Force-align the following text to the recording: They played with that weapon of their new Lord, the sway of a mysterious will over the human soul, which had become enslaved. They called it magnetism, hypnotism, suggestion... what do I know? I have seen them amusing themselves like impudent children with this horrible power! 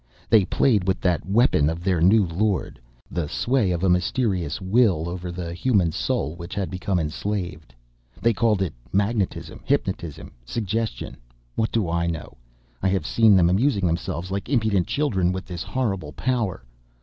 They 0.31 0.45
played 0.45 0.87
with 0.87 0.99
that 1.01 1.27
weapon 1.27 1.69
of 1.69 1.83
their 1.83 2.01
new 2.01 2.25
Lord, 2.25 2.79
the 3.11 3.29
sway 3.29 3.69
of 3.69 3.83
a 3.83 3.87
mysterious 3.87 4.59
will 4.59 5.07
over 5.07 5.31
the 5.31 5.53
human 5.53 5.91
soul, 5.91 6.33
which 6.35 6.55
had 6.55 6.71
become 6.71 6.97
enslaved. 6.97 7.71
They 8.19 8.33
called 8.33 8.63
it 8.63 8.73
magnetism, 8.91 9.61
hypnotism, 9.63 10.31
suggestion... 10.43 11.17
what 11.53 11.71
do 11.71 11.87
I 11.87 12.07
know? 12.07 12.35
I 12.81 12.87
have 12.87 13.05
seen 13.05 13.35
them 13.35 13.47
amusing 13.47 13.85
themselves 13.85 14.31
like 14.31 14.49
impudent 14.49 14.87
children 14.87 15.31
with 15.31 15.45
this 15.45 15.61
horrible 15.61 16.13
power! 16.13 16.65